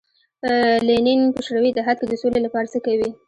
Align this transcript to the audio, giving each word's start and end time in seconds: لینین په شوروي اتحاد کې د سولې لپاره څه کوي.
لینین 0.87 1.21
په 1.35 1.39
شوروي 1.45 1.69
اتحاد 1.71 1.97
کې 1.99 2.05
د 2.09 2.13
سولې 2.21 2.39
لپاره 2.43 2.71
څه 2.73 2.79
کوي. 2.85 3.09